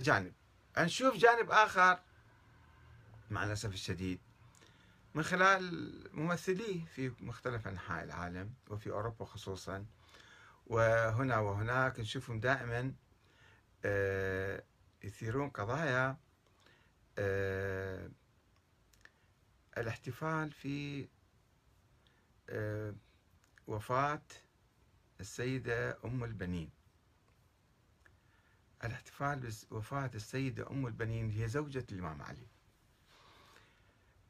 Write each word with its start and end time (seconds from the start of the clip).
جانب. 0.00 0.32
نشوف 0.78 1.16
جانب 1.16 1.50
آخر 1.50 1.98
مع 3.30 3.44
الأسف 3.44 3.72
الشديد 3.74 4.20
من 5.14 5.22
خلال 5.22 6.04
ممثليه 6.12 6.84
في 6.86 7.12
مختلف 7.20 7.68
أنحاء 7.68 8.04
العالم 8.04 8.54
وفي 8.68 8.90
أوروبا 8.90 9.24
خصوصا. 9.24 9.86
وهنا 10.66 11.38
وهناك 11.38 12.00
نشوفهم 12.00 12.40
دائما 12.40 12.92
آه، 13.84 14.62
يثيرون 15.04 15.50
قضايا 15.50 16.16
آه، 17.18 18.10
الاحتفال 19.78 20.52
في 20.52 21.08
آه، 22.48 22.94
وفاة 23.66 24.22
السيدة 25.20 25.98
أم 26.04 26.24
البنين. 26.24 26.70
الاحتفال 28.84 29.52
بوفاة 29.70 30.10
السيدة 30.14 30.70
أم 30.70 30.86
البنين 30.86 31.30
هي 31.30 31.48
زوجة 31.48 31.84
الإمام 31.92 32.22
علي. 32.22 32.46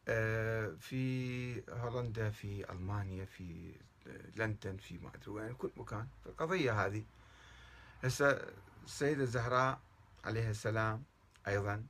آه، 0.09 0.77
في 0.81 1.63
هولندا 1.71 2.31
في 2.31 2.73
ألمانيا 2.73 3.25
في 3.25 3.75
لندن 4.37 4.77
في 4.77 4.99
ما 4.99 5.09
أدري 5.15 5.31
وين 5.31 5.55
كل 5.55 5.71
مكان. 5.77 6.09
القضية 6.27 6.87
هذه. 6.87 7.05
هسه 8.05 8.47
السيدة 8.85 9.23
الزهراء 9.23 9.81
عليها 10.25 10.51
السلام 10.51 11.05
أيضا. 11.49 11.87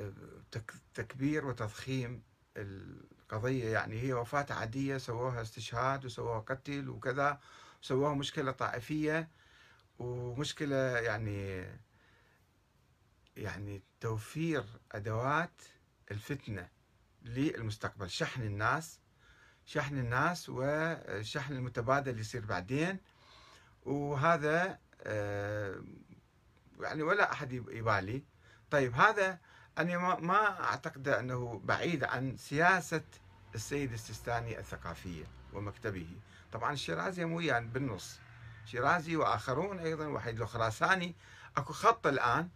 آه، 0.00 0.12
تكبير 0.94 1.46
وتضخيم 1.46 2.22
القضية. 2.56 3.72
يعني 3.72 4.02
هي 4.02 4.12
وفاة 4.12 4.46
عادية 4.50 4.96
سووها 4.98 5.42
استشهاد 5.42 6.04
وسووها 6.04 6.38
قتل 6.38 6.88
وكذا 6.88 7.40
سووها 7.82 8.14
مشكلة 8.14 8.52
طائفية. 8.52 9.28
ومشكلة 9.98 10.76
يعني 10.76 11.66
يعني 13.36 13.82
توفير 14.00 14.64
أدوات 14.92 15.62
الفتنة 16.10 16.68
للمستقبل 17.22 18.10
شحن 18.10 18.42
الناس 18.42 19.00
شحن 19.66 19.98
الناس 19.98 20.46
وشحن 20.48 21.52
المتبادل 21.52 22.10
اللي 22.10 22.20
يصير 22.20 22.44
بعدين. 22.46 22.98
وهذا 23.82 24.78
آه، 25.02 25.82
يعني 26.80 27.02
ولا 27.02 27.32
أحد 27.32 27.52
يبالي. 27.52 28.24
طيب 28.70 28.94
هذا 28.94 29.38
أنا 29.78 29.98
ما 30.20 30.64
أعتقد 30.64 31.08
أنه 31.08 31.60
بعيد 31.64 32.04
عن 32.04 32.36
سياسة 32.36 33.02
السيد 33.54 33.92
السيستاني 33.92 34.58
الثقافية 34.58 35.24
ومكتبه. 35.52 36.06
طبعا 36.52 36.72
الشيرازي 36.72 37.24
مو 37.24 37.40
يعني 37.40 37.66
بالنص. 37.68 38.18
شيرازي 38.66 39.16
وآخرون 39.16 39.78
أيضا 39.78 40.06
وحيد 40.06 40.40
الخراساني. 40.40 41.14
أكو 41.56 41.72
خط 41.72 42.06
الآن 42.06 42.48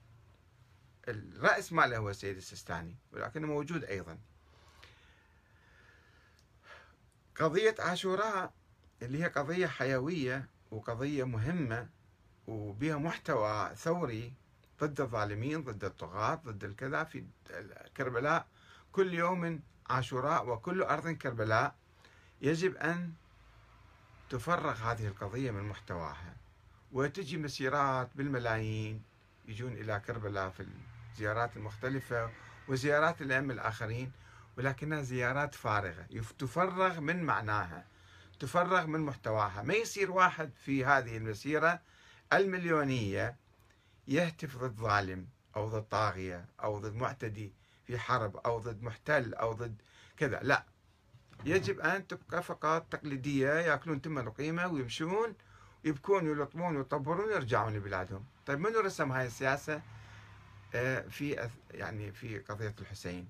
الرأس 1.08 1.72
ماله 1.72 1.96
هو 1.98 2.10
السيد 2.10 2.36
السيستاني 2.36 2.96
ولكنه 3.12 3.46
موجود 3.46 3.84
أيضا. 3.84 4.18
قضية 7.36 7.74
عاشوراء 7.78 8.52
اللي 9.02 9.22
هي 9.22 9.26
قضية 9.28 9.66
حيوية 9.66 10.48
وقضية 10.70 11.24
مهمة 11.24 11.88
وبها 12.46 12.96
محتوى 12.96 13.74
ثوري 13.76 14.32
ضد 14.80 15.00
الظالمين 15.00 15.64
ضد 15.64 15.84
الطغاة 15.84 16.34
ضد 16.34 16.64
الكذا 16.64 17.04
في 17.04 17.24
كربلاء. 17.96 18.46
كل 18.92 19.14
يوم 19.14 19.60
عاشوراء 19.90 20.48
وكل 20.48 20.82
أرض 20.82 21.08
كربلاء. 21.08 21.74
يجب 22.40 22.76
أن 22.76 23.12
تفرغ 24.30 24.74
هذه 24.74 25.06
القضية 25.06 25.50
من 25.50 25.62
محتواها 25.62 26.36
وتجي 26.92 27.36
مسيرات 27.36 28.08
بالملايين 28.14 29.02
يجون 29.48 29.72
إلى 29.72 30.02
كربلاء 30.06 30.50
في 30.50 30.66
الزيارات 31.12 31.56
المختلفة 31.56 32.30
وزيارات 32.68 33.22
الأئمة 33.22 33.54
الآخرين 33.54 34.12
ولكنها 34.58 35.02
زيارات 35.02 35.54
فارغة 35.54 36.06
تفرغ 36.38 37.00
من 37.00 37.22
معناها 37.22 37.84
تفرغ 38.40 38.86
من 38.86 39.00
محتواها. 39.00 39.62
ما 39.62 39.74
يصير 39.74 40.10
واحد 40.10 40.50
في 40.64 40.84
هذه 40.84 41.16
المسيرة 41.16 41.80
المليونية 42.32 43.36
يهتف 44.08 44.56
ضد 44.56 44.76
ظالم 44.76 45.26
أو 45.56 45.68
ضد 45.68 45.82
طاغية 45.82 46.44
أو 46.62 46.78
ضد 46.78 46.94
معتدي 46.94 47.52
في 47.86 47.98
حرب 47.98 48.36
أو 48.36 48.58
ضد 48.58 48.82
محتل 48.82 49.34
أو 49.34 49.52
ضد 49.52 49.82
كذا 50.16 50.40
لا. 50.42 50.64
يجب 51.44 51.80
أن 51.80 52.06
تبقى 52.06 52.42
فقط 52.42 52.86
تقليدية 52.90 53.48
يأكلون 53.48 54.02
تم 54.02 54.18
القيمة 54.18 54.66
ويمشون 54.66 55.34
يبكون 55.84 56.28
ويلطمون 56.28 56.76
ويطبرون 56.76 57.28
ويرجعون 57.28 57.74
لبلادهم. 57.74 58.24
طيب 58.46 58.58
منو 58.58 58.80
رسم 58.80 59.12
هاي 59.12 59.26
السياسة؟ 59.26 59.82
آه، 60.74 61.00
في 61.00 61.48
يعني 61.70 62.12
في 62.12 62.38
قضية 62.38 62.74
الحسين. 62.80 63.28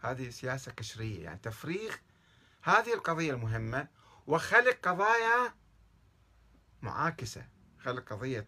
هذه 0.00 0.30
سياسة 0.30 0.72
قشرية 0.72 1.24
يعني 1.24 1.38
تفريغ 1.42 1.94
هذه 2.62 2.94
القضية 2.94 3.32
المهمة 3.32 3.88
وخلق 4.26 4.78
قضايا 4.82 5.54
معاكسة. 6.82 7.46
خلق 7.80 8.12
قضية 8.12 8.46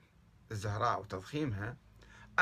الزهراء 0.52 1.00
وتضخيمها 1.00 1.76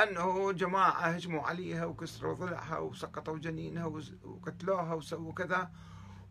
أنه 0.03 0.53
جماعة 0.53 1.01
هجموا 1.01 1.43
عليها 1.43 1.85
وكسروا 1.85 2.35
ضلعها 2.35 2.79
وسقطوا 2.79 3.39
جنينها 3.39 3.85
وقتلوها 4.25 4.95
وسووا 4.95 5.33
كذا. 5.33 5.71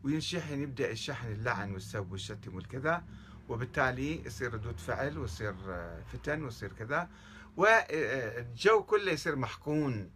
وينشحن 0.04 0.62
يبدأ 0.62 0.92
الشحن 0.92 1.28
اللعن 1.32 1.74
والسب 1.74 2.12
والشتم 2.12 2.56
والكذا. 2.56 3.04
وبالتالي 3.50 4.26
يصير 4.26 4.54
ردود 4.54 4.80
فعل 4.80 5.18
ويصير 5.18 5.56
فتن 6.14 6.44
ويصير 6.44 6.74
كذا. 6.74 7.10
والجو 7.58 8.84
كله 8.84 9.12
يصير 9.12 9.36
محقون. 9.36 10.12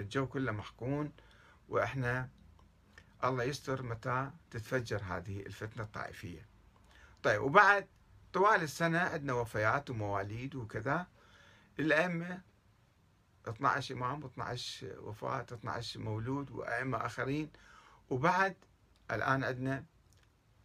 الجو 0.00 0.26
كله 0.26 0.52
محقون. 0.52 1.12
وإحنا 1.68 2.28
الله 3.24 3.44
يستر 3.44 3.82
متى 3.82 4.30
تتفجر 4.50 5.02
هذه 5.04 5.40
الفتنة 5.40 5.82
الطائفية. 5.82 6.46
طيب 7.22 7.42
وبعد 7.42 7.86
طوال 8.32 8.62
السنة 8.62 8.98
عندنا 8.98 9.32
وفيات 9.32 9.90
ومواليد 9.90 10.54
وكذا. 10.54 11.06
الأئمة 11.78 12.40
12 13.48 13.94
إمام 13.94 14.24
12 14.24 15.00
وفاة 15.00 15.46
12 15.52 16.00
مولود 16.00 16.50
وأئمة 16.50 17.06
آخرين. 17.06 17.50
وبعد 18.10 18.56
الآن 19.10 19.44
عندنا 19.44 19.84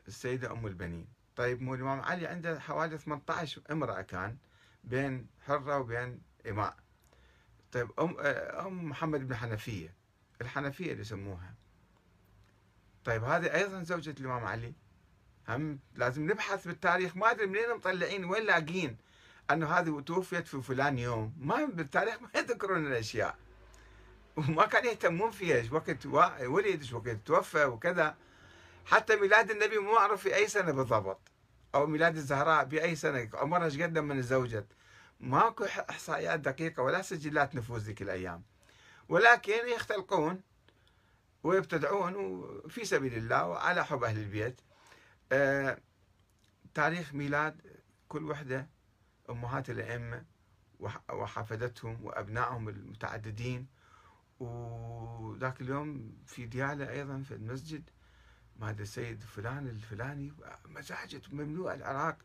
السيدة 0.07 0.51
أم 0.51 0.67
البنين. 0.67 1.07
طيب 1.35 1.61
مو 1.61 1.75
الإمام 1.75 2.01
علي 2.01 2.27
عنده 2.27 2.59
حوالي 2.59 2.97
18 2.97 3.61
امرأة 3.71 4.01
كان 4.01 4.37
بين 4.83 5.27
حرة 5.45 5.77
وبين 5.79 6.21
إماء. 6.49 6.77
طيب 7.71 7.91
أم, 7.99 8.15
أم 8.67 8.89
محمد 8.89 9.27
بن 9.27 9.35
حنفية. 9.35 9.93
الحنفية 10.41 10.91
اللي 10.91 11.01
يسموها. 11.01 11.53
طيب 13.05 13.23
هذه 13.23 13.55
أيضا 13.55 13.83
زوجة 13.83 14.15
الإمام 14.19 14.45
علي. 14.45 14.73
هم 15.49 15.79
لازم 15.95 16.31
نبحث 16.31 16.67
بالتاريخ. 16.67 17.17
ما 17.17 17.31
أدري 17.31 17.45
منين 17.45 17.75
مطلعين 17.75 18.25
وين 18.25 18.43
لاقين. 18.45 18.97
أنه 19.51 19.67
هذه 19.67 19.99
توفيت 20.05 20.47
في 20.47 20.61
فلان 20.61 20.97
يوم. 20.97 21.33
ما 21.39 21.65
بالتاريخ 21.65 22.21
ما 22.21 22.29
يذكرون 22.35 22.87
الأشياء. 22.87 23.37
وما 24.37 24.65
كان 24.65 24.85
يهتمون 24.85 25.31
فيها. 25.31 25.73
وقت 25.73 26.05
ولد 26.45 26.93
وقت 26.93 27.17
توفى 27.25 27.65
وكذا. 27.65 28.15
حتى 28.85 29.15
ميلاد 29.15 29.51
النبي 29.51 29.77
مو 29.77 29.93
معروف 29.93 30.21
في 30.21 30.35
أي 30.35 30.47
سنة 30.47 30.71
بالضبط. 30.71 31.19
أو 31.75 31.87
ميلاد 31.87 32.15
الزهراء 32.15 32.65
بأي 32.65 32.95
سنة. 32.95 33.29
عمرها 33.33 33.65
إيش 33.65 33.81
قد 33.81 33.97
من 33.97 34.21
زوجت 34.21 34.65
ماكو 35.19 35.65
إحصائيات 35.65 36.39
دقيقة 36.39 36.83
ولا 36.83 37.01
سجلات 37.01 37.55
نفوذ 37.55 37.79
ذيك 37.79 38.01
الأيام. 38.01 38.43
ولكن 39.09 39.67
يختلقون 39.75 40.41
ويبتدعون 41.43 42.43
في 42.69 42.85
سبيل 42.85 43.13
الله 43.13 43.47
وعلى 43.47 43.85
حب 43.85 44.03
أهل 44.03 44.17
البيت. 44.17 44.61
آه 45.31 45.77
تاريخ 46.73 47.13
ميلاد 47.13 47.61
كل 48.07 48.23
وحدة 48.23 48.67
أمهات 49.29 49.69
الأئمة 49.69 50.23
وحفدتهم 51.09 52.05
وأبنائهم 52.05 52.69
المتعددين 52.69 53.67
وذاك 54.39 55.61
اليوم 55.61 56.13
في 56.25 56.45
ديالة 56.45 56.89
أيضا 56.89 57.23
في 57.27 57.33
المسجد 57.33 57.89
ما 58.59 58.69
أدري 58.69 58.83
السيد 58.83 59.23
فلان 59.23 59.67
الفلاني 59.67 60.33
مساجد 60.65 61.21
مملوءة 61.33 61.73
العراق 61.73 62.17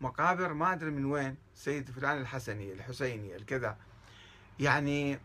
مقابر 0.00 0.52
ما 0.52 0.72
أدري 0.72 0.90
من 0.90 1.04
وين 1.04 1.36
سيد 1.54 1.90
فلان 1.90 2.20
الحسني 2.20 2.72
الحسيني 2.72 3.36
الكذا 3.36 3.76
يعني 4.58 5.18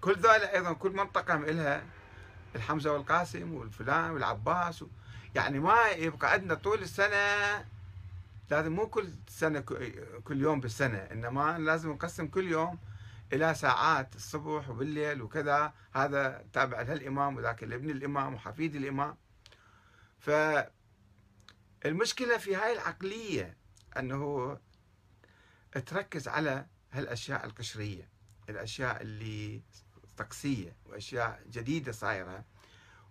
كل 0.00 0.12
ذولا 0.14 0.54
أيضا 0.54 0.72
كل 0.72 0.92
منطقة 0.92 1.36
لها 1.36 1.84
الحمزة 2.56 2.92
والقاسم 2.92 3.54
والفلان 3.54 4.10
والعباس. 4.10 4.84
يعني 5.34 5.58
ما 5.58 5.88
يبقى 5.88 6.32
عندنا 6.32 6.54
طول 6.54 6.82
السنة 6.82 7.16
لازم 8.50 8.72
مو 8.72 8.88
كل 8.88 9.08
سنة 9.28 9.60
كل 10.24 10.40
يوم 10.40 10.60
بالسنة 10.60 10.98
إنما 10.98 11.58
لازم 11.58 11.92
نقسم 11.92 12.26
كل 12.26 12.52
يوم 12.52 12.78
إلى 13.32 13.54
ساعات 13.54 14.16
الصبح 14.16 14.70
وبالليل 14.70 15.22
وكذا. 15.22 15.72
هذا 15.92 16.44
تابع 16.52 16.82
للإمام 16.82 17.36
وذاك 17.36 17.62
لابن 17.62 17.90
الإمام 17.90 18.34
وحفيد 18.34 18.74
الإمام. 18.74 19.16
فالمشكلة 20.18 20.68
في 22.38 22.54
هاي 22.54 22.72
العقلية 22.72 23.56
أنه 23.96 24.58
تركز 25.86 26.28
على 26.28 26.66
هالأشياء 26.92 27.46
القشرية 27.46 28.08
الأشياء 28.48 29.02
اللي 29.02 29.62
طقسية 30.16 30.76
وأشياء 30.86 31.42
جديدة 31.50 31.92
صايرة. 31.92 32.44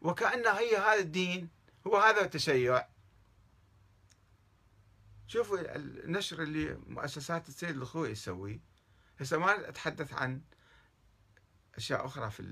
وكأن 0.02 0.48
هي 0.48 0.78
هذا 0.78 1.00
الدين 1.00 1.50
هو 1.88 1.98
هذا 1.98 2.22
التشيع. 2.22 2.93
شوفوا 5.28 5.76
النشر 5.76 6.44
اللي 6.44 6.80
مؤسسات 6.88 7.50
السيد 7.50 7.70
الخوي 7.78 8.10
يسوي. 8.10 8.62
هسه 9.20 9.38
ما 9.38 9.70
أتحدث 9.70 10.14
عن 10.14 10.42
أشياء 11.76 12.06
أخرى 12.06 12.30
في 12.32 12.44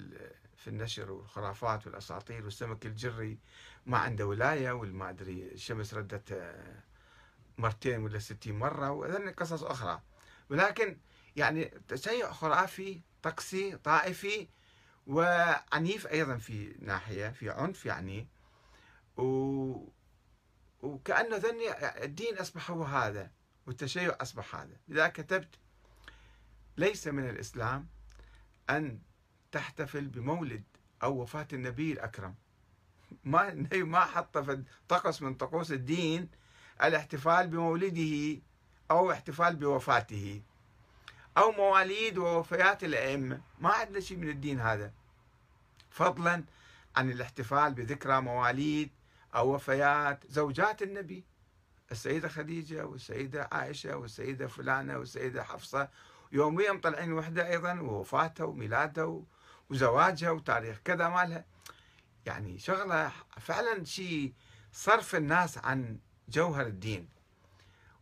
في 0.57 0.68
النشر 0.68 1.12
والخرافات 1.12 1.88
والأساطير 1.88 2.45
والسمك 2.45 2.85
الجري 2.85 3.39
ما 3.85 3.97
عنده 3.97 4.27
ولاية 4.27 4.71
والما 4.71 5.09
أدري 5.09 5.51
الشمس 5.51 5.94
ردت 5.94 6.31
آه، 6.31 6.83
مرتين 7.57 8.03
ولا 8.03 8.19
ستين 8.19 8.59
مرة 8.59 8.91
وهذن 8.91 9.29
قصص 9.29 9.63
أخرى. 9.63 10.01
ولكن 10.50 10.97
يعني 11.35 11.65
تشيع 11.88 12.31
خرافي 12.31 13.01
طقسي 13.24 13.77
طائفي 13.77 14.47
وعنيف 15.07 16.07
أيضا 16.07 16.38
في 16.38 16.75
ناحية 16.79 17.29
في 17.29 17.50
عنف 17.50 17.85
يعني. 17.85 18.27
و 19.17 19.89
وكأنه 20.81 21.38
ذني 21.38 21.88
الدين 22.04 22.38
أصبح 22.38 22.72
هو 22.72 22.83
هذا 22.83 23.31
والتشيع 23.68 24.18
أصبح 24.22 24.56
هذا. 24.56 24.78
لذلك 24.88 25.12
كتبت 25.12 25.56
ليس 26.78 27.07
من 27.07 27.30
الإسلام 27.30 27.88
أن 28.69 29.00
تحتفل 29.51 30.07
بمولد 30.07 30.63
أو 31.04 31.22
وفاة 31.22 31.48
النبي 31.54 31.92
الأكرم. 31.92 32.36
ما 33.24 33.68
ما 33.74 34.00
حط 34.00 34.38
في 34.38 34.63
طقس 34.88 35.22
من 35.22 35.33
طقوس 35.33 35.72
الدين 35.72 36.30
الاحتفال 36.84 37.48
بمولده 37.48 38.42
أو 38.92 39.12
احتفال 39.12 39.56
بوفاته 39.56 40.42
أو 41.38 41.51
مواليد 41.51 42.18
ووفيات 42.18 42.84
الأئمة. 42.84 43.42
ما 43.60 43.69
عندنا 43.69 44.00
شيء 44.00 44.18
من 44.18 44.30
الدين 44.30 44.60
هذا. 44.60 44.94
فضلا 45.89 46.44
عن 46.95 47.12
الاحتفال 47.12 47.74
بذكرى 47.74 48.22
مواليد 48.22 48.89
أو 49.36 49.56
وفيات 49.56 50.24
زوجات 50.30 50.81
النبي 50.81 51.25
السيدة 51.92 52.28
خديجة 52.30 52.86
والسيدة 52.86 53.50
عائشة 53.51 53.95
والسيدة 53.98 54.48
فلانة 54.48 54.98
والسيدة 54.98 55.44
حفصة 55.44 55.89
يوميا 56.31 56.72
مطلعين 56.72 57.13
وحدة 57.13 57.48
أيضا 57.48 57.80
ووفاتها 57.80 58.44
وميلادها 58.44 59.22
وزواجها 59.69 60.31
وتاريخ 60.31 60.78
كذا 60.86 61.10
مالها. 61.10 61.45
يعني 62.25 62.60
شغلة 62.60 63.12
فعلا 63.39 63.83
شيء 63.86 64.33
صرف 64.74 65.16
الناس 65.16 65.57
عن 65.57 66.00
جوهر 66.30 66.68
الدين. 66.68 67.10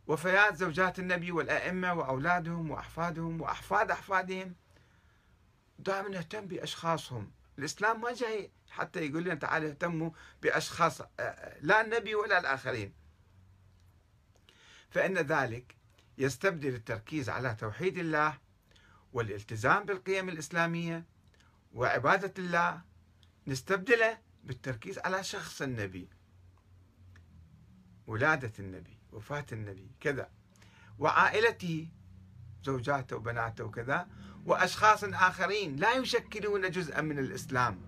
وفيات 0.06 0.56
زوجات 0.56 0.98
النبي 0.98 1.32
والأئمة 1.32 1.94
وأولادهم 1.94 2.70
وأحفادهم 2.70 3.40
وأحفاد 3.40 3.90
أحفادهم 3.90 4.54
دائما 5.78 6.08
نهتم 6.08 6.46
بأشخاصهم. 6.46 7.30
الإسلام 7.60 8.00
ما 8.00 8.12
جاي 8.14 8.50
حتى 8.70 9.06
يقول 9.06 9.24
لنا 9.24 9.34
تعالوا 9.34 9.68
اهتموا 9.68 10.10
بأشخاص 10.42 11.00
لا 11.60 11.80
النبي 11.80 12.14
ولا 12.14 12.38
الآخرين. 12.38 12.92
فإن 14.90 15.18
ذلك 15.18 15.76
يستبدل 16.18 16.74
التركيز 16.74 17.28
على 17.28 17.54
توحيد 17.54 17.98
الله 17.98 18.38
والالتزام 19.12 19.84
بالقيم 19.84 20.28
الإسلامية 20.28 21.04
وعبادة 21.72 22.34
الله 22.38 22.80
نستبدله 23.46 24.18
بالتركيز 24.44 24.98
على 24.98 25.24
شخص 25.24 25.62
النبي 25.62 26.08
ولادة 28.06 28.52
النبي 28.58 28.98
وفاة 29.12 29.46
النبي 29.52 29.90
كذا 30.00 30.30
وعائلته 30.98 31.88
زوجاته 32.64 33.16
وبناته 33.16 33.64
وكذا. 33.64 34.08
وأشخاص 34.46 35.04
آخرين 35.04 35.76
لا 35.76 35.92
يشكلون 35.94 36.70
جزءا 36.70 37.00
من 37.00 37.18
الإسلام. 37.18 37.80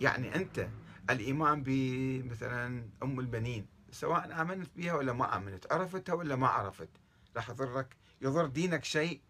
يعني 0.00 0.34
أنت 0.34 0.68
الإيمان 1.10 1.62
بمثلا 1.62 2.88
أم 3.02 3.20
البنين 3.20 3.66
سواء 3.90 4.40
آمنت 4.40 4.70
بها 4.76 4.94
ولا 4.94 5.12
ما 5.12 5.36
آمنت 5.36 5.72
عرفتها 5.72 6.12
ولا 6.12 6.36
ما 6.36 6.46
عرفت. 6.46 6.88
راح 7.36 7.50
يضرك 7.50 7.96
يضر 8.20 8.46
دينك 8.46 8.84
شيء 8.84 9.20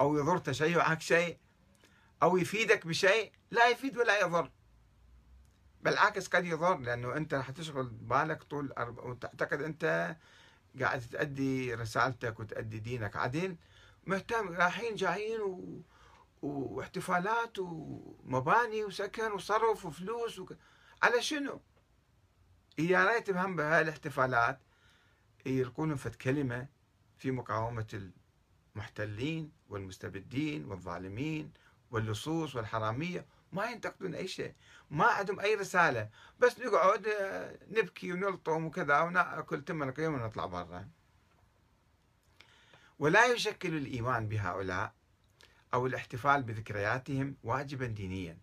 أو 0.00 0.18
يضر 0.18 0.38
تشيعك 0.38 1.00
شيء 1.00 1.38
أو 2.22 2.36
يفيدك 2.36 2.86
بشيء 2.86 3.32
لا 3.50 3.68
يفيد 3.68 3.98
ولا 3.98 4.20
يضر. 4.20 4.50
بالعكس 5.82 6.28
قد 6.28 6.44
يضر 6.44 6.78
لأنه 6.78 7.16
أنت 7.16 7.34
راح 7.34 7.50
تشغل 7.50 7.88
بالك 7.88 8.42
طول 8.42 8.72
أربع 8.72 9.02
وتعتقد 9.02 9.62
أنت 9.62 10.16
قاعد 10.80 11.00
تأدي 11.00 11.74
رسالتك 11.74 12.40
وتأدي 12.40 12.78
دينك. 12.78 13.16
عدل 13.16 13.56
مهتم 14.06 14.48
رايحين 14.48 14.94
جايين 14.94 15.40
و... 15.40 15.82
واحتفالات 16.42 17.58
ومباني 17.58 18.84
وسكن 18.84 19.32
وصرف 19.32 19.86
وفلوس 19.86 20.38
وك... 20.38 20.56
على 21.02 21.22
شنو؟ 21.22 21.60
يا 22.78 23.04
ريت 23.04 23.30
بهم 23.30 23.56
بهالاحتفالات 23.56 24.60
يلقون 25.46 25.94
فد 25.94 26.14
كلمة 26.14 26.66
في 27.18 27.30
مقاومة 27.30 28.10
المحتلين 28.74 29.52
والمستبدين 29.68 30.64
والظالمين 30.64 31.52
واللصوص 31.90 32.56
والحرامية. 32.56 33.26
ما 33.52 33.70
ينتقدون 33.70 34.14
أي 34.14 34.28
شيء 34.28 34.54
ما 34.90 35.04
عندهم 35.04 35.40
أي 35.40 35.54
رسالة. 35.54 36.08
بس 36.38 36.60
نقعد 36.60 37.08
نبكي 37.68 38.12
ونلطم 38.12 38.64
وكذا 38.64 39.00
وناكل 39.00 39.64
تم 39.64 39.82
القيم 39.82 40.14
ونطلع 40.14 40.46
برا. 40.46 40.88
ولا 42.98 43.26
يشكل 43.26 43.76
الإيمان 43.76 44.28
بهؤلاء 44.28 44.94
أو 45.76 45.86
الاحتفال 45.86 46.42
بذكرياتهم 46.42 47.36
واجبا 47.44 47.86
دينيا 47.86 48.38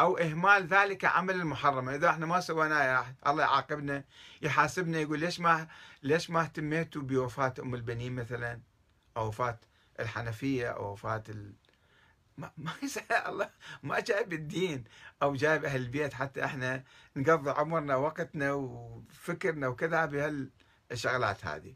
أو 0.00 0.18
إهمال 0.18 0.66
ذلك 0.66 1.04
عمل 1.04 1.44
محرم 1.44 1.88
إذا 1.88 2.10
إحنا 2.10 2.26
ما 2.26 2.40
سويناه 2.40 3.14
الله 3.26 3.42
يعاقبنا 3.42 4.04
يحاسبنا 4.42 4.98
يقول 4.98 5.18
ليش 5.20 5.40
ما 5.40 5.68
ليش 6.02 6.30
ما 6.30 6.40
اهتميتوا 6.42 7.02
بوفاة 7.02 7.54
أم 7.58 7.74
البنين 7.74 8.14
مثلا 8.14 8.60
أو 9.16 9.28
وفاة 9.28 9.58
الحنفية 10.00 10.68
أو 10.68 10.92
وفاة 10.92 11.22
ال... 11.28 11.52
ما 12.38 12.50
ما 12.56 12.72
الله 13.28 13.50
ما 13.82 14.00
جايب 14.00 14.32
الدين 14.32 14.84
أو 15.22 15.34
جايب 15.34 15.64
أهل 15.64 15.80
البيت. 15.80 16.14
حتى 16.14 16.44
إحنا 16.44 16.84
نقضي 17.16 17.50
عمرنا 17.50 17.96
وقتنا 17.96 18.52
وفكرنا 18.52 19.68
وكذا 19.68 20.04
بهالشغلات 20.06 21.44
هذه. 21.46 21.74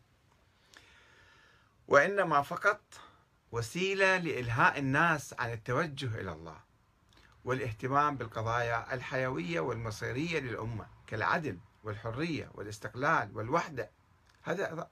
وإنما 1.89 2.43
فقط 2.43 2.81
وسيلة 3.55 4.17
لإلهاء 4.17 4.79
الناس 4.79 5.35
عن 5.39 5.53
التوجه 5.53 6.21
إلى 6.21 6.33
الله 6.33 6.57
والاهتمام 7.45 8.17
بالقضايا 8.17 8.95
الحيوية 8.95 9.61
والمصيرية 9.61 10.41
للأمة 10.41 10.87
كالعدل 11.07 11.59
والحرية 11.85 12.51
والاستقلال 12.55 13.37
والوحدة. 13.37 13.91
هذا 14.43 14.89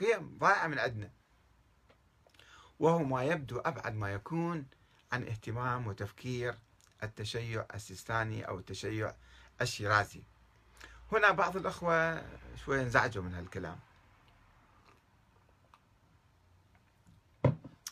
قيم 0.00 0.38
ضائعة 0.38 0.66
من 0.66 0.78
عندنا. 0.78 1.10
وهو 2.78 2.98
ما 2.98 3.24
يبدو 3.24 3.58
أبعد 3.58 3.94
ما 3.94 4.12
يكون 4.12 4.66
عن 5.12 5.22
اهتمام 5.22 5.86
وتفكير 5.86 6.58
التشيع 7.02 7.66
السيستاني 7.74 8.48
أو 8.48 8.58
التشيع 8.58 9.14
الشيرازي. 9.60 10.22
هنا 11.12 11.30
بعض 11.30 11.56
الأخوة 11.56 12.24
شوية 12.64 12.82
انزعجوا 12.82 13.22
من 13.22 13.34
هالكلام. 13.34 13.78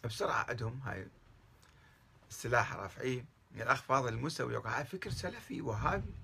بسرعة 0.05 0.47
عندهم 0.49 0.81
هاي 0.81 1.07
السلاح 2.31 2.73
رافعين 2.73 3.27
الأخ 3.55 3.83
فاضل 3.83 4.09
الموسوي 4.09 4.57
هاي 4.57 4.85
فكر 4.85 5.11
سلفي 5.11 5.61
وهابي 5.61 6.15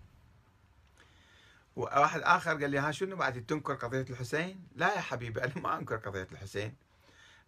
وواحد 1.76 2.20
آخر 2.20 2.50
قال 2.50 2.70
لي 2.70 2.78
ها 2.78 2.90
شنو 2.90 3.16
بعد 3.16 3.46
تنكر 3.46 3.74
قضية 3.74 4.06
الحسين؟ 4.10 4.68
لا 4.74 4.94
يا 4.94 5.00
حبيبي 5.00 5.44
أنا 5.44 5.58
ما 5.58 5.78
أنكر 5.78 5.96
قضية 5.96 6.28
الحسين. 6.32 6.74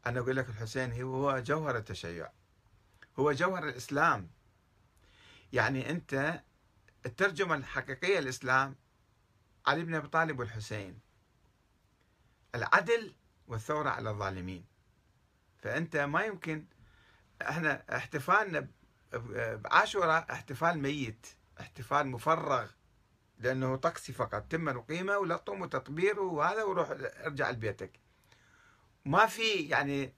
أنا 0.06 0.20
أقول 0.20 0.36
لك 0.36 0.48
الحسين 0.48 1.02
هو 1.02 1.38
جوهر 1.38 1.76
التشيع. 1.76 2.30
هو 3.18 3.32
جوهر 3.32 3.68
الإسلام. 3.68 4.28
يعني 5.52 5.90
أنت 5.90 6.42
الترجمة 7.06 7.54
الحقيقية 7.54 8.20
للإسلام 8.20 8.74
علي 9.66 9.84
بن 9.84 9.94
أبي 9.94 10.08
طالب 10.08 10.38
والحسين. 10.38 10.98
العدل 12.54 13.14
والثورة 13.48 13.90
على 13.90 14.10
الظالمين. 14.10 14.64
فأنت 15.58 15.96
ما 15.96 16.24
يمكن 16.24 16.64
إحنا 17.42 17.96
احتفالنا 17.96 18.68
بعاشوراء 19.32 20.32
احتفال 20.32 20.78
ميت 20.78 21.26
احتفال 21.60 22.06
مفرغ 22.06 22.70
لأنه 23.38 23.76
طقسي 23.76 24.12
فقط 24.12 24.46
تم 24.50 24.68
القيمة 24.68 25.18
ولطم 25.18 25.60
وتطبير 25.62 26.20
وهذا 26.20 26.62
وروح 26.62 26.90
ارجع 27.00 27.50
لبيتك. 27.50 28.00
ما 29.04 29.26
في 29.26 29.52
يعني 29.52 30.14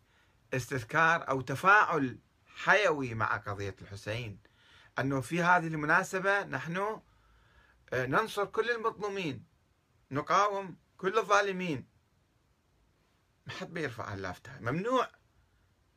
استذكار 0.55 1.29
أو 1.29 1.41
تفاعل 1.41 2.19
حيوي 2.47 3.15
مع 3.15 3.37
قضية 3.37 3.75
الحسين. 3.83 4.39
أنه 4.99 5.21
في 5.21 5.43
هذه 5.43 5.67
المناسبة 5.67 6.45
نحن 6.45 7.01
آه، 7.93 8.07
ننصر 8.07 8.45
كل 8.45 8.71
المظلومين 8.71 9.45
نقاوم 10.11 10.77
كل 10.97 11.19
الظالمين. 11.19 11.87
ما 13.47 13.53
حد 13.53 13.75
بيرفع 13.75 14.15
اللافته 14.15 14.59
ممنوع. 14.61 15.09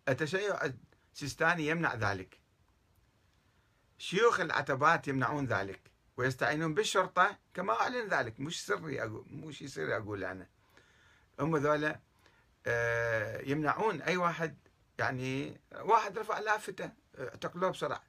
التشيع 0.10 0.60
السيستاني 1.13 1.67
يمنع 1.67 1.95
ذلك. 1.95 2.39
شيوخ 3.98 4.39
العتبات 4.39 5.07
يمنعون 5.07 5.45
ذلك 5.45 5.81
ويستعينون 6.17 6.74
بالشرطة 6.74 7.38
كما 7.53 7.74
أعلن 7.74 8.07
ذلك. 8.07 8.39
مش 8.39 8.65
سري 8.65 9.01
أقول 9.01 9.25
مش 9.29 9.63
سري 9.74 9.98
أقول 9.98 10.24
أنا. 10.24 10.48
هم 11.39 11.57
ذولا 11.57 12.00
آه، 12.67 13.41
يمنعون 13.41 14.01
أي 14.01 14.17
واحد 14.17 14.57
يعني 15.00 15.62
واحد 15.72 16.17
رفع 16.17 16.39
لافتة 16.39 16.91
اعتقلوه 17.19 17.69
بسرعة. 17.69 18.03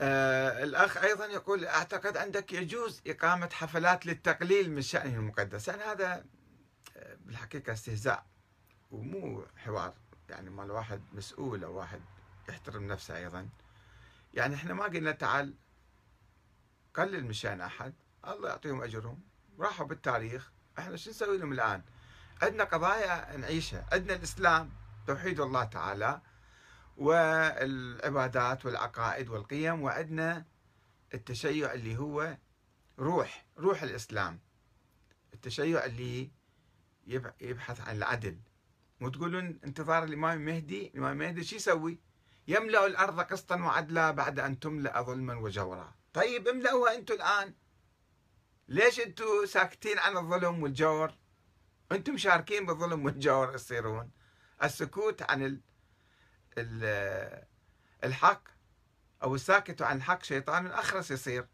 آه 0.00 0.62
الأخ 0.62 0.96
أيضا 0.96 1.26
يقول 1.26 1.64
أعتقد 1.64 2.16
عندك 2.16 2.52
يجوز 2.52 3.02
إقامة 3.06 3.48
حفلات 3.52 4.06
للتقليل 4.06 4.70
من 4.70 4.82
شأنه 4.82 5.16
المقدس. 5.16 5.68
يعني 5.68 5.82
هذا 5.82 6.24
آه، 6.96 7.14
بالحقيقة 7.20 7.72
استهزاء. 7.72 8.26
ومو 8.94 9.46
حوار 9.56 9.94
يعني 10.28 10.50
مال 10.50 10.70
واحد 10.70 11.02
مسؤول 11.12 11.64
أو 11.64 11.78
واحد 11.78 12.00
يحترم 12.48 12.86
نفسه 12.86 13.16
أيضا. 13.16 13.48
يعني 14.34 14.54
إحنا 14.54 14.74
ما 14.74 14.84
قلنا 14.84 15.12
تعال 15.12 15.54
قلل 16.94 17.24
من 17.24 17.32
شأن 17.32 17.60
أحد 17.60 17.94
الله 18.28 18.48
يعطيهم 18.48 18.82
أجرهم. 18.82 19.20
راحوا 19.58 19.86
بالتاريخ. 19.86 20.52
إحنا 20.78 20.96
شو 20.96 21.10
نسوي 21.10 21.38
لهم 21.38 21.52
الآن؟ 21.52 21.82
عندنا 22.42 22.64
قضايا 22.64 23.36
نعيشها. 23.36 23.86
عندنا 23.92 24.14
الإسلام 24.14 24.70
توحيد 25.06 25.40
الله 25.40 25.64
تعالى 25.64 26.20
والعبادات 26.96 28.66
والعقائد 28.66 29.28
والقيم 29.28 29.82
وعندنا 29.82 30.44
التشيع 31.14 31.72
اللي 31.72 31.96
هو 31.96 32.36
روح 32.98 33.46
روح 33.58 33.82
الإسلام. 33.82 34.40
التشيع 35.34 35.84
اللي 35.84 36.30
يبحث 37.40 37.80
عن 37.80 37.96
العدل. 37.96 38.38
مو 39.04 39.10
تقولون 39.10 39.60
انتظار 39.64 40.04
الإمام 40.04 40.38
المهدي 40.38 40.86
الإمام 40.86 41.12
المهدي 41.12 41.44
شو 41.44 41.56
يسوي؟ 41.56 41.98
يملأ 42.48 42.86
الأرض 42.86 43.20
قسطا 43.20 43.56
وعدلا 43.56 44.10
بعد 44.10 44.40
أن 44.40 44.60
تملأ 44.60 45.02
ظلما 45.02 45.34
وجورا. 45.34 45.94
طيب 46.12 46.48
املأوها 46.48 46.94
أنتم 46.94 47.14
الآن. 47.14 47.54
ليش 48.68 49.00
أنتم 49.00 49.46
ساكتين 49.46 49.98
عن 49.98 50.16
الظلم 50.16 50.62
والجور؟ 50.62 51.12
أنتم 51.92 52.14
مشاركين 52.14 52.66
بالظلم 52.66 53.04
والجور 53.04 53.52
تصيرون 53.52 54.10
السكوت 54.62 55.22
عن 55.22 55.44
ال 55.44 55.60
ال 56.58 57.44
الحق 58.04 58.48
أو 59.22 59.34
الساكت 59.34 59.82
عن 59.82 59.96
الحق 59.96 60.22
شيطان 60.22 60.66
أخرس 60.66 61.10
يصير. 61.10 61.48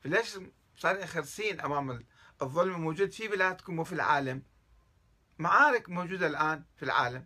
فليش 0.00 0.38
صارين 0.76 1.06
خرسين 1.06 1.60
أمام 1.60 2.06
الظلم 2.42 2.74
الموجود 2.74 3.10
في 3.10 3.28
بلادكم 3.28 3.78
وفي 3.78 3.92
العالم؟ 3.92 4.42
معارك 5.38 5.90
موجودة 5.90 6.26
الآن 6.26 6.64
في 6.76 6.82
العالم 6.82 7.24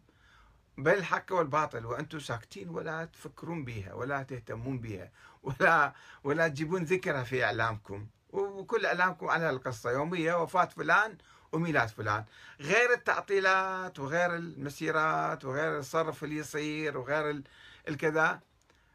بين 0.78 0.94
الحق 0.94 1.32
والباطل 1.32 1.86
وأنتم 1.86 2.20
ساكتين 2.20 2.68
ولا 2.68 3.04
تفكرون 3.04 3.64
بها 3.64 3.94
ولا 3.94 4.22
تهتمون 4.22 4.78
بها 4.78 5.10
ولا 5.42 5.92
ولا 6.24 6.48
تجيبون 6.48 6.82
ذكرها 6.84 7.22
في 7.22 7.44
إعلامكم. 7.44 8.06
وكل 8.30 8.86
إعلامكم 8.86 9.28
على 9.28 9.50
القصة 9.50 9.90
يومية 9.90 10.42
وفاة 10.42 10.64
فلان 10.64 11.18
وميلاد 11.52 11.88
فلان. 11.88 12.24
غير 12.60 12.92
التعطيلات 12.92 13.98
وغير 13.98 14.36
المسيرات 14.36 15.44
وغير 15.44 15.78
الصرف 15.78 16.24
اللي 16.24 16.36
يصير 16.36 16.98
وغير 16.98 17.42
الكذا. 17.88 18.40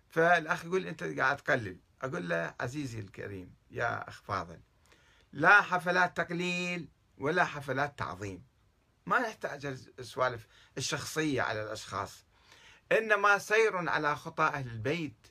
فالأخ 0.09 0.65
يقول 0.65 0.87
أنت 0.87 1.03
قاعد 1.03 1.37
تقلل. 1.37 1.77
أقول 2.01 2.29
له 2.29 2.53
عزيزي 2.59 2.99
الكريم 2.99 3.55
يا 3.71 4.09
أخ 4.09 4.21
فاضل 4.21 4.59
لا 5.33 5.61
حفلات 5.61 6.17
تقليل 6.17 6.89
ولا 7.17 7.45
حفلات 7.45 7.99
تعظيم. 7.99 8.52
ما 9.05 9.19
نحتاج 9.19 9.65
السوالف 9.99 10.47
الشخصية 10.77 11.41
على 11.41 11.63
الأشخاص. 11.63 12.25
إنما 12.91 13.37
سير 13.37 13.89
على 13.89 14.15
خطى 14.15 14.43
أهل 14.43 14.67
البيت 14.67 15.27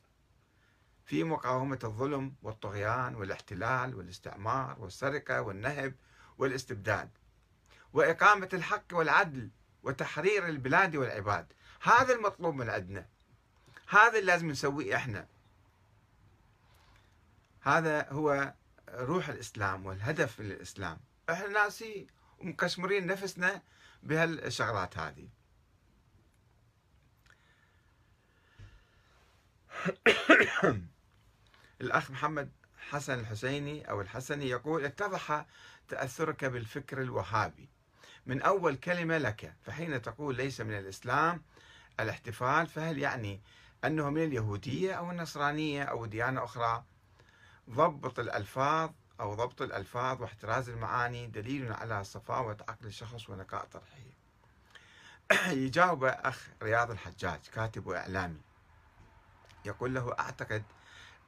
في 1.06 1.24
مقاومة 1.24 1.78
الظلم 1.84 2.34
والطغيان 2.42 3.14
والاحتلال 3.14 3.94
والاستعمار 3.94 4.76
والسرقة 4.80 5.40
والنهب 5.42 5.94
والاستبداد 6.38 7.10
وإقامة 7.92 8.48
الحق 8.52 8.84
والعدل 8.92 9.50
وتحرير 9.82 10.48
البلاد 10.48 10.96
والعباد. 10.96 11.52
هذا 11.82 12.14
المطلوب 12.14 12.54
من 12.54 12.70
عندنا. 12.70 13.06
هذا 13.88 14.18
اللي 14.18 14.32
لازم 14.32 14.50
نسويه 14.50 14.96
إحنا. 14.96 15.26
هذا 17.60 18.08
هو 18.10 18.54
روح 18.88 19.28
الإسلام 19.28 19.86
والهدف 19.86 20.40
من 20.40 20.46
الإسلام 20.50 20.98
إحنا 21.30 21.48
ناسي 21.48 22.06
ومكشمرين 22.42 23.06
نفسنا 23.06 23.62
بهالشغلات 24.02 24.98
هذه. 24.98 25.28
الأخ 31.80 32.10
محمد 32.10 32.52
حسن 32.90 33.20
الحسيني 33.20 33.90
أو 33.90 34.00
الحسني 34.00 34.48
يقول 34.48 34.84
اتضح 34.84 35.46
تأثرك 35.88 36.44
بالفكر 36.44 37.02
الوهابي. 37.02 37.68
من 38.26 38.42
أول 38.42 38.76
كلمة 38.76 39.18
لك 39.18 39.54
فحين 39.62 40.02
تقول 40.02 40.36
ليس 40.36 40.60
من 40.60 40.78
الإسلام 40.78 41.42
الاحتفال 42.00 42.66
فهل 42.66 42.98
يعني 42.98 43.40
أنه 43.84 44.10
من 44.10 44.24
اليهودية 44.24 44.92
أو 44.92 45.10
النصرانية 45.10 45.82
أو 45.82 46.06
ديانة 46.06 46.44
أخرى؟ 46.44 46.84
ضبط 47.70 48.18
الألفاظ 48.18 48.90
أو 49.20 49.34
ضبط 49.34 49.62
الألفاظ 49.62 50.22
واحتراز 50.22 50.68
المعاني 50.68 51.26
دليل 51.26 51.72
على 51.72 52.04
صفاوة 52.04 52.56
عقل 52.68 52.86
الشخص 52.86 53.30
ونقاء 53.30 53.64
طرحه. 53.64 54.12
يجاوب 55.64 56.04
أخ 56.04 56.48
رياض 56.62 56.90
الحجاج 56.90 57.40
كاتب 57.54 57.86
وإعلامي 57.86 58.40
يقول 59.64 59.94
له 59.94 60.12
أعتقد 60.18 60.62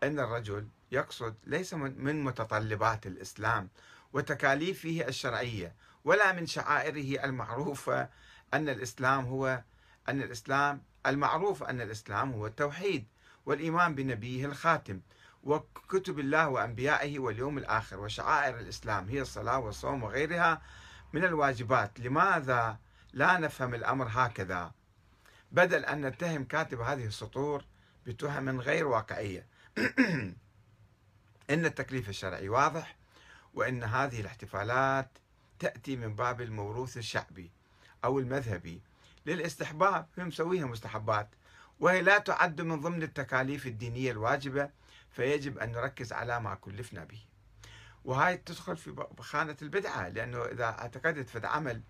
أن 0.03 0.19
الرجل 0.19 0.69
يقصد 0.93 1.35
ليس 1.47 1.75
من 1.75 2.25
متطلبات 2.25 3.07
الإسلام 3.07 3.69
وتكاليفه 4.13 5.05
الشرعية 5.09 5.75
ولا 6.05 6.33
من 6.33 6.47
شعائره 6.47 7.25
المعروفة 7.25 8.09
أن 8.55 8.69
الإسلام 8.69 9.25
هو 9.25 9.63
أن 10.09 10.23
الإسلام 10.23 10.83
المعروف 11.07 11.63
أن 11.63 11.81
الإسلام 11.81 12.33
هو 12.33 12.47
التوحيد 12.47 13.05
والإيمان 13.47 13.95
بنبيه 13.95 14.47
الخاتم 14.47 15.01
وكتب 15.45 16.19
الله 16.19 16.49
وأنبيائه 16.49 17.19
واليوم 17.19 17.59
الآخر 17.59 18.01
وشعائر 18.01 18.59
الإسلام 18.59 19.09
هي 19.09 19.21
الصلاة 19.21 19.59
والصوم 19.59 20.03
وغيرها 20.03 20.63
من 21.13 21.25
الواجبات. 21.25 22.01
لماذا 22.01 22.79
لا 23.13 23.39
نفهم 23.39 23.75
الأمر 23.75 24.07
هكذا؟ 24.11 24.73
بدل 25.53 25.85
أن 25.85 26.07
نتهم 26.07 26.45
كاتب 26.45 26.81
هذه 26.81 27.07
السطور 27.07 27.65
بتهم 28.07 28.61
غير 28.61 28.87
واقعية. 28.87 29.47
إن 31.51 31.65
التكليف 31.65 32.09
الشرعي 32.09 32.49
واضح 32.49 32.97
وأن 33.55 33.85
هذه 33.85 34.21
الاحتفالات 34.21 35.09
تأتي 35.59 35.97
من 35.97 36.15
باب 36.15 36.41
الموروث 36.41 36.97
الشعبي 36.97 37.51
أو 38.05 38.19
المذهبي. 38.19 38.81
للاستحباب 39.27 40.07
هم 40.19 40.27
مسويها 40.27 40.67
مستحبات 40.67 41.29
وهي 41.81 42.03
لا 42.03 42.19
تعد 42.19 42.61
من 42.61 42.81
ضمن 42.81 43.03
التكاليف 43.03 43.67
الدينية 43.67 44.11
الواجبة 44.11 44.71
فيجب 45.15 45.59
أن 45.59 45.73
نركز 45.73 46.13
على 46.13 46.41
ما 46.41 46.55
كلفنا 46.55 47.05
به. 47.05 47.21
وهاي 48.05 48.37
تدخل 48.37 48.77
في 48.77 49.07
خانة 49.19 49.57
البدعة 49.63 50.09
لأنه 50.09 50.45
إذا 50.45 50.65
اعتقدت 50.65 51.29
في 51.29 51.47
عمل 51.47 51.83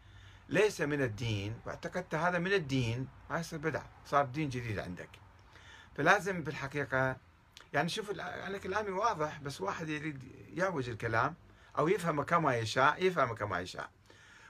ليس 0.48 0.80
من 0.80 1.02
الدين 1.02 1.60
واعتقدت 1.66 2.14
هذا 2.14 2.38
من 2.38 2.52
الدين 2.52 3.08
ما 3.30 3.38
يصير 3.38 3.58
بدعة 3.58 3.88
صار 4.06 4.24
دين 4.24 4.48
جديد 4.48 4.78
عندك. 4.78 5.08
فلازم 5.96 6.42
بالحقيقة 6.42 7.16
يعني 7.72 7.88
شوف 7.88 8.16
يعني 8.16 8.58
كلامي 8.58 8.90
واضح 8.90 9.38
بس 9.38 9.60
واحد 9.60 9.88
يريد 9.88 10.22
يعوج 10.54 10.88
الكلام 10.88 11.34
أو 11.78 11.88
يفهم 11.88 12.22
كما 12.22 12.56
يشاء 12.56 13.04
يفهم 13.04 13.34
كما 13.34 13.60
يشاء. 13.60 13.90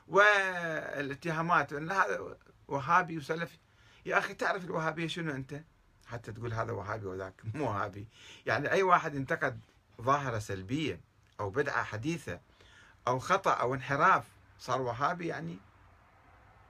والاتهامات 0.09 1.73
أن 1.73 1.91
هذا 1.91 2.37
وهابي 2.69 3.19
وسلفي. 3.19 3.59
يا 4.07 4.19
أخي 4.19 4.35
تعرف 4.35 4.65
الوهابية 4.65 5.07
شنو 5.07 5.35
أنت؟ 5.35 5.61
حتى 6.15 6.33
تقول 6.33 6.55
هذا 6.55 6.73
وهابي 6.73 7.07
وذاك. 7.07 7.35
مو 7.55 7.65
وهابي 7.65 8.09
يعني 8.47 8.71
أي 8.71 8.83
واحد 8.83 9.17
انتقد 9.17 9.61
ظاهرة 10.01 10.39
سلبية 10.39 11.01
أو 11.41 11.51
بدعة 11.51 11.85
حديثة 11.85 12.41
أو 13.09 13.19
خطأ 13.19 13.51
أو 13.51 13.75
انحراف 13.75 14.25
صار 14.59 14.83
وهابي 14.83 15.27
يعني 15.27 15.59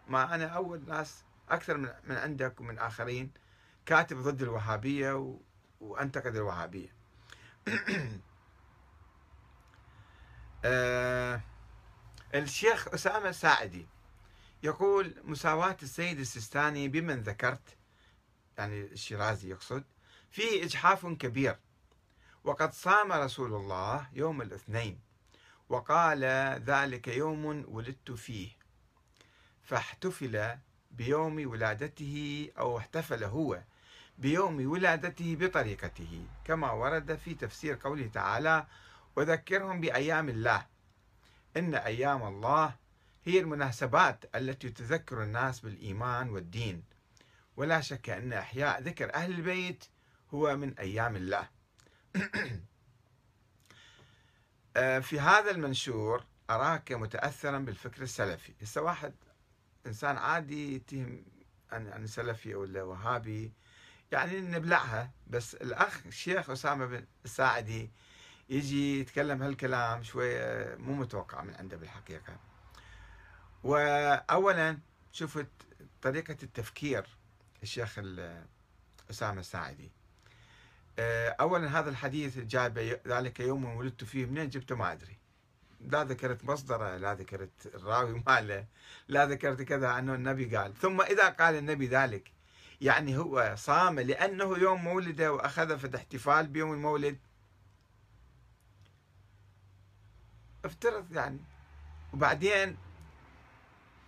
ما 0.09 0.35
أنا 0.35 0.45
أول 0.47 0.83
ناس 0.89 1.25
أكثر 1.49 1.77
من, 1.77 1.89
من 2.05 2.17
عندك 2.17 2.61
ومن 2.61 2.79
آخرين 2.79 3.31
كاتب 3.87 4.17
ضد 4.19 4.43
الوهابية 4.43 5.13
و... 5.13 5.37
وأنتقد 5.81 6.37
الوهابية. 6.37 6.89
آه 10.65 11.41
الشيخ 12.35 12.89
أسامة 12.95 13.29
الساعدي 13.29 13.87
يقول 14.63 15.15
مساواة 15.25 15.77
السيد 15.83 16.19
السيستاني 16.19 16.89
بمن 16.89 17.21
ذكرت 17.21 17.77
يعني 18.59 18.81
الشيرازي 18.81 19.51
يقصد 19.51 19.85
فيه 20.31 20.65
إجحاف 20.65 21.07
كبير. 21.07 21.57
وقد 22.45 22.73
صام 22.73 23.13
رسول 23.13 23.55
الله 23.55 24.07
يوم 24.13 24.43
الاثنين 24.43 25.01
وقال 25.69 26.25
ذلك 26.65 27.09
يوم 27.09 27.65
ولدت 27.69 28.11
فيه 28.13 28.51
فاحتفل 29.63 30.57
بيوم 30.91 31.51
ولادته 31.51 32.49
أو 32.59 32.79
احتفل 32.79 33.25
هو 33.25 33.61
بيوم 34.19 34.71
ولادته 34.71 35.37
بطريقته 35.41 36.27
كما 36.45 36.71
ورد 36.71 37.17
في 37.17 37.35
تفسير 37.35 37.79
قوله 37.85 38.07
تعالى 38.07 38.67
وذكرهم 39.17 39.81
بأيام 39.81 40.29
الله. 40.29 40.67
إن 41.57 41.75
أيام 41.75 42.23
الله 42.23 42.75
هي 43.25 43.41
المناسبات 43.41 44.25
التي 44.35 44.71
تذكر 44.71 45.23
الناس 45.23 45.61
بالإيمان 45.61 46.31
والدين. 46.31 46.83
ولا 47.57 47.81
شك 47.81 48.11
أن 48.11 48.33
إحياء 48.33 48.83
ذكر 48.83 49.15
أهل 49.15 49.31
البيت 49.31 49.85
هو 50.35 50.57
من 50.57 50.79
أيام 50.79 51.17
الله. 51.17 51.49
آه، 54.77 54.99
في 54.99 55.21
هذا 55.21 55.51
المنشور 55.51 56.25
أراك 56.51 56.93
متأثرا 56.93 57.59
بالفكر 57.59 58.03
السلفي. 58.03 58.53
هسه 58.63 58.83
واحد 58.83 59.15
إنسان 59.87 60.17
عادي 60.17 60.75
يتهم 60.75 61.25
أن 61.73 62.07
سلفي 62.07 62.55
ولا 62.55 62.83
وهابي 62.83 63.53
يعني 64.13 64.41
نبلعها 64.41 65.11
بس 65.27 65.55
الأخ 65.55 66.07
الشيخ 66.07 66.51
أسامة 66.51 66.87
بن 66.87 67.07
الساعدي 67.25 67.91
يجي 68.49 69.01
يتكلم 69.01 69.43
هالكلام 69.43 70.03
شوية 70.03 70.75
مو 70.77 70.95
متوقع 70.95 71.43
من 71.43 71.55
عنده 71.55 71.77
بالحقيقة. 71.77 72.37
وأولا 73.65 74.79
شفت 75.13 75.49
طريقة 76.03 76.37
التفكير 76.43 77.07
الشيخ 77.65 77.99
أسامة 79.11 79.41
الساعدي. 79.41 79.91
آه، 80.99 81.29
أولا 81.41 81.81
هذا 81.81 81.91
الحديث 81.91 82.39
جاء 82.39 82.69
ذلك 83.07 83.41
يوم 83.41 83.65
ولدت 83.65 84.05
فيه 84.05 84.27
منين 84.27 84.49
جبته؟ 84.49 84.75
ما 84.77 84.93
أدري. 84.93 85.17
لا 85.81 86.05
ذكرت 86.05 86.45
مصدره 86.45 86.97
لا 86.97 87.15
ذكرت 87.15 87.51
الراوي 87.75 88.23
ماله 88.27 88.67
لا 89.09 89.27
ذكرت 89.27 89.63
كذا 89.63 89.99
أنه 89.99 90.15
النبي 90.15 90.57
قال. 90.57 90.75
ثم 90.75 91.01
إذا 91.01 91.29
قال 91.29 91.55
النبي 91.55 91.87
ذلك 91.87 92.33
يعني 92.81 93.19
هو 93.19 93.55
صام 93.59 94.01
لأنه 94.01 94.59
يوم 94.59 94.85
مولده 94.85 95.33
وأخذ 95.33 95.79
في 95.79 95.87
الاحتفال 95.87 96.47
بيوم 96.47 96.73
المولد. 96.73 97.19
افترض 100.65 101.13
يعني. 101.13 101.39
وبعدين 102.13 102.77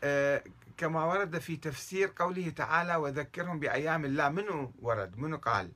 آه 0.05 0.43
كما 0.77 1.05
ورد 1.05 1.39
في 1.39 1.57
تفسير 1.57 2.13
قوله 2.17 2.51
تعالى 2.51 2.97
وذكرهم 2.97 3.61
بأيام 3.61 4.05
الله 4.05 4.29
منو 4.29 4.73
ورد؟ 4.79 5.19
منو 5.19 5.37
قال؟ 5.37 5.73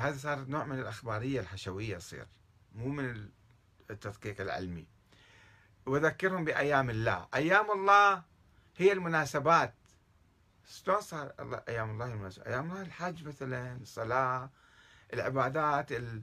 هذا 0.00 0.18
صار 0.18 0.44
نوع 0.44 0.64
من 0.64 0.78
الأخبارية 0.78 1.40
الحشوية 1.40 1.96
تصير 1.96 2.26
مو 2.74 2.88
من 2.88 3.28
التدقيق 3.90 4.40
العلمي. 4.40 4.86
وذكرهم 5.86 6.44
بأيام 6.44 6.90
الله 6.90 7.28
أيام 7.34 7.70
الله 7.70 8.22
هي 8.76 8.92
المناسبات. 8.92 9.74
شلون 10.68 11.00
صار 11.00 11.32
الله 11.40 11.62
أيام 11.68 11.90
الله 11.90 12.06
المناسبات 12.06 12.46
أيام 12.46 12.70
الله 12.70 12.82
الحج 12.82 13.26
مثلا 13.26 13.76
الصلاة 13.76 14.50
العبادات 15.12 15.92
ال 15.92 16.22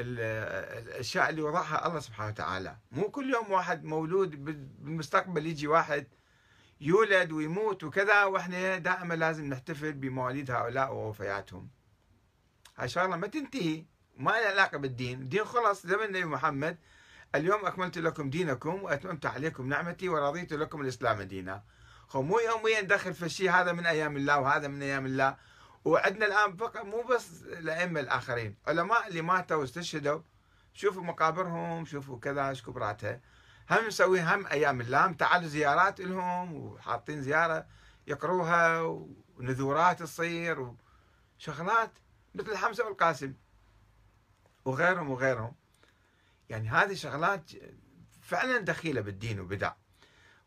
الأشياء 0.00 1.30
اللي 1.30 1.42
وضعها 1.42 1.86
الله 1.86 2.00
سبحانه 2.00 2.28
وتعالى. 2.28 2.76
مو 2.92 3.10
كل 3.10 3.30
يوم 3.30 3.50
واحد 3.50 3.84
مولود 3.84 4.44
بالمستقبل 4.44 5.46
يجي 5.46 5.66
واحد 5.66 6.06
يولد 6.80 7.32
ويموت 7.32 7.84
وكذا 7.84 8.24
وإحنا 8.24 8.78
دائما 8.78 9.14
لازم 9.14 9.44
نحتفل 9.44 9.92
بمواليد 9.92 10.50
هؤلاء 10.50 10.92
ووفياتهم. 10.94 11.68
هاي 12.76 12.88
شغلة 12.88 13.16
ما 13.16 13.26
تنتهي 13.26 13.84
ما 14.16 14.30
لها 14.30 14.50
علاقة 14.50 14.78
بالدين. 14.78 15.20
الدين 15.20 15.44
خلص 15.44 15.86
زمن 15.86 16.04
النبي 16.04 16.24
محمد. 16.24 16.78
اليوم 17.34 17.66
أكملت 17.66 17.98
لكم 17.98 18.30
دينكم 18.30 18.82
وأتممت 18.82 19.26
عليكم 19.26 19.68
نعمتي 19.68 20.08
ورضيت 20.08 20.52
لكم 20.52 20.80
الإسلام 20.80 21.22
دينا. 21.22 21.62
خو 22.08 22.22
مو 22.22 22.38
يوميا 22.38 22.80
ندخل 22.80 23.14
في 23.14 23.24
الشيء 23.24 23.50
هذا 23.50 23.72
من 23.72 23.86
أيام 23.86 24.16
الله 24.16 24.38
وهذا 24.38 24.68
من 24.68 24.82
أيام 24.82 25.06
الله. 25.06 25.36
وعندنا 25.84 26.26
الآن 26.26 26.56
فقط 26.56 26.84
مو 26.84 27.02
بس 27.02 27.42
الأئمة 27.42 28.00
الآخرين. 28.00 28.56
علماء 28.66 29.08
اللي 29.08 29.22
ماتوا 29.22 29.56
واستشهدوا 29.56 30.20
شوفوا 30.74 31.02
مقابرهم 31.02 31.84
شوفوا 31.84 32.18
كذا 32.18 32.48
إيش 32.48 32.62
كبراتها 32.62 33.20
هم 33.70 33.86
نسوي 33.86 34.20
هم 34.20 34.46
أيام 34.46 34.80
الله 34.80 35.12
تعالوا 35.12 35.48
زيارات 35.48 36.00
لهم 36.00 36.54
وحاطين 36.54 37.22
زيارة 37.22 37.66
يقروها 38.06 38.80
ونذورات 39.36 40.02
تصير 40.02 40.74
وشغلات 41.38 41.90
مثل 42.34 42.56
حمزه 42.56 42.84
والقاسم 42.84 43.34
وغيرهم 44.64 45.10
وغيرهم. 45.10 45.54
يعني 46.48 46.68
هذه 46.68 46.94
شغلات 46.94 47.50
فعلا 48.22 48.58
دخيلة 48.58 49.00
بالدين 49.00 49.40
وبدع. 49.40 49.72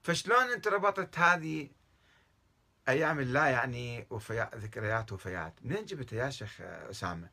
فشلون 0.01 0.51
أنت 0.51 0.67
ربطت 0.67 1.19
هذه 1.19 1.69
أيام 2.87 3.19
الله 3.19 3.47
يعني 3.47 4.07
وفيات 4.09 4.55
ذكريات 4.55 5.11
وفيات؟ 5.11 5.53
منين 5.61 5.85
جبتها 5.85 6.25
يا 6.25 6.29
شيخ 6.29 6.61
أسامة؟ 6.61 7.29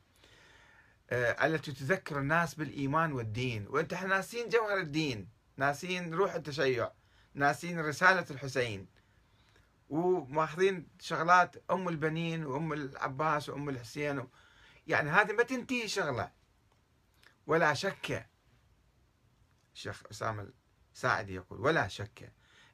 آه 1.09 1.45
التي 1.45 1.71
تذكر 1.71 2.19
الناس 2.19 2.55
بالإيمان 2.55 3.13
والدين 3.13 3.67
وانت 3.67 3.93
إحنا 3.93 4.07
ناسين 4.07 4.49
جوهر 4.49 4.77
الدين. 4.77 5.40
ناسين 5.61 6.13
روح 6.13 6.33
التشيع 6.33 6.91
ناسين 7.33 7.79
رسالة 7.79 8.25
الحسين. 8.31 8.87
وماخذين 9.89 10.87
شغلات 10.99 11.55
أم 11.71 11.87
البنين 11.89 12.45
وأم 12.45 12.73
العباس 12.73 13.49
وأم 13.49 13.69
الحسين 13.69 14.27
يعني 14.87 15.09
هذه 15.09 15.33
ما 15.33 15.43
تنتهي 15.43 15.87
شغلة. 15.87 16.31
ولا 17.47 17.73
شك 17.73 18.29
الشيخ 19.73 20.03
اسامه 20.11 20.49
الساعدي 20.93 21.35
يقول 21.35 21.59
ولا 21.59 21.87
شك 21.87 22.33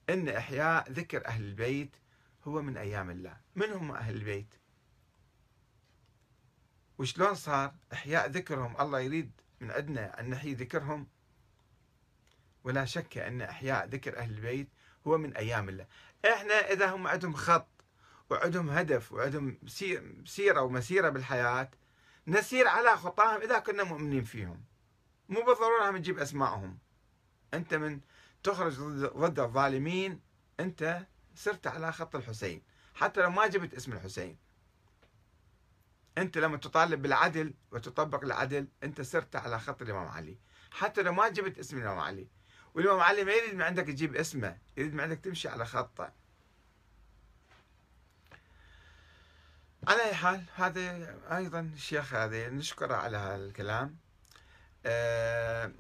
إن 0.10 0.30
إحياء 0.30 0.92
ذكر 0.92 1.26
أهل 1.26 1.44
البيت 1.44 1.96
هو 2.44 2.62
من 2.62 2.78
أيام 2.78 3.10
الله. 3.10 3.38
من 3.56 3.70
هم 3.72 3.92
أهل 3.92 4.16
البيت؟ 4.16 4.56
وشلون 6.98 7.36
صار 7.36 7.76
إحياء 7.94 8.30
ذكرهم؟ 8.30 8.82
الله 8.82 9.00
يريد 9.00 9.32
من 9.62 9.72
عندنا 9.72 10.20
أن 10.20 10.30
نحيي 10.30 10.54
ذكرهم. 10.54 11.08
ولا 12.68 12.86
شك 12.86 13.18
أن 13.18 13.42
إحياء 13.42 13.88
ذكر 13.88 14.18
أهل 14.18 14.30
البيت 14.30 14.70
هو 15.08 15.18
من 15.18 15.36
أيام 15.36 15.70
الله. 15.70 15.88
إحنا 16.26 16.54
إذا 16.54 16.92
هم 16.92 17.08
عندهم 17.08 17.34
خط 17.34 17.68
وعندهم 18.30 18.70
هدف 18.70 19.12
وعندهم 19.12 19.58
سيرة 20.26 20.62
ومسيرة 20.62 21.10
بالحياة 21.10 21.72
نسير 22.28 22.68
على 22.68 22.98
خطاهم 22.98 23.42
إذا 23.42 23.60
كنا 23.60 23.84
مؤمنين 23.84 24.24
فيهم. 24.24 24.64
مو 25.30 25.42
بالضرورة 25.42 25.92
نجيب 25.92 26.20
أسمائهم 26.20 26.78
أنت 27.54 27.74
من 27.74 28.00
تخرج 28.44 28.80
ضد 29.18 29.40
الظالمين 29.40 30.22
أنت 30.60 31.08
صرت 31.36 31.68
على 31.68 31.92
خط 31.92 32.16
الحسين. 32.16 32.62
حتى 32.96 33.22
لو 33.22 33.30
ما 33.30 33.48
جبت 33.48 33.74
اسم 33.74 33.94
الحسين. 33.94 34.38
أنت 36.18 36.38
لما 36.38 36.58
تطالب 36.58 37.02
بالعدل 37.02 37.54
وتطبق 37.72 38.24
العدل 38.24 38.68
أنت 38.84 39.02
صرت 39.02 39.36
على 39.36 39.60
خط 39.60 39.82
الإمام 39.82 40.08
علي. 40.08 40.38
حتى 40.72 41.02
لو 41.02 41.14
ما 41.14 41.30
جبت 41.30 41.60
اسم 41.60 41.78
الإمام 41.78 42.00
علي. 42.00 42.28
والامام 42.78 43.00
علي 43.00 43.24
ما 43.24 43.32
يريد 43.32 43.56
من 43.56 43.62
عندك 43.62 43.84
تجيب 43.84 44.16
اسمه 44.16 44.58
يريد 44.78 44.94
من 44.94 45.00
عندك 45.00 45.20
تمشي 45.20 45.48
على 45.50 45.66
خطه. 45.66 46.12
على 49.88 50.04
أي 50.04 50.16
حال 50.16 50.44
هذا 50.56 51.16
أيضا 51.38 51.60
الشيخ 51.60 52.14
هذا 52.14 52.50
نشكره 52.50 52.96
على 52.96 53.18
هذا 53.18 53.36
الكلام 53.36 53.98
أه 54.86 55.72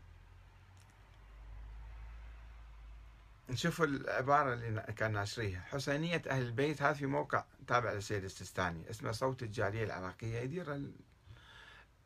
نشوف 3.49 3.81
العبارة 3.81 4.53
اللي 4.53 4.81
كان 4.97 5.11
ناشريها. 5.11 5.61
حسينية 5.61 6.21
أهل 6.29 6.41
البيت 6.41 6.81
هذا 6.81 6.93
في 6.93 7.05
موقع 7.05 7.43
تابع 7.67 7.91
للسيد 7.91 8.23
السيستاني 8.23 8.89
اسمه 8.89 9.11
صوت 9.11 9.43
الجالية 9.43 9.83
العراقية 9.83 10.39
يدير 10.39 10.91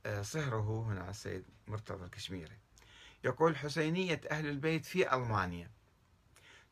آه، 0.05 0.21
صهره 0.21 0.85
هنا 0.87 1.09
السيد 1.09 1.45
مرتضى 1.67 2.05
الكشميري. 2.05 2.57
يقول 3.23 3.57
حسينية 3.57 4.21
أهل 4.31 4.45
البيت 4.45 4.85
في 4.85 5.13
ألمانيا. 5.13 5.71